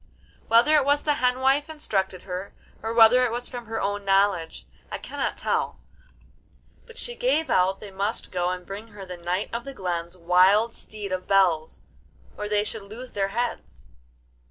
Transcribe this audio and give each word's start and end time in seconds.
Whether 0.47 0.77
it 0.77 0.83
was 0.83 1.03
the 1.03 1.13
hen 1.21 1.41
wife 1.41 1.69
instructed 1.69 2.23
her, 2.23 2.55
or 2.81 2.91
whether 2.91 3.23
it 3.23 3.31
was 3.31 3.47
from 3.47 3.67
her 3.67 3.79
own 3.79 4.03
knowledge, 4.03 4.65
I 4.89 4.97
cannot 4.97 5.37
tell; 5.37 5.77
but 6.87 6.97
she 6.97 7.13
gave 7.13 7.51
out 7.51 7.79
they 7.81 7.91
must 7.91 8.31
go 8.31 8.49
and 8.49 8.65
bring 8.65 8.87
her 8.87 9.05
the 9.05 9.15
Knight 9.17 9.53
of 9.53 9.63
the 9.63 9.75
Glen's 9.75 10.17
wild 10.17 10.73
Steed 10.73 11.11
of 11.11 11.27
Bells, 11.27 11.81
or 12.35 12.49
they 12.49 12.63
should 12.63 12.81
lose 12.81 13.11
their 13.11 13.27
heads. 13.27 13.85